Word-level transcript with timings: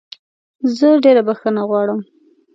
زه 0.77 0.87
ډېره 1.03 1.21
بخښنه 1.27 1.61
غواړم. 1.69 1.99